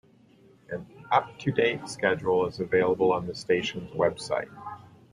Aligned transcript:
An 0.71 0.83
up-to-date 1.11 1.87
schedule 1.87 2.47
is 2.47 2.59
available 2.59 3.13
on 3.13 3.27
the 3.27 3.35
station's 3.35 3.91
website. 3.91 4.49